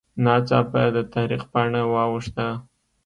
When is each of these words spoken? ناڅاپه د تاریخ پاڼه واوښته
ناڅاپه 0.23 0.81
د 0.95 0.97
تاریخ 1.13 1.41
پاڼه 1.51 1.81
واوښته 1.93 2.47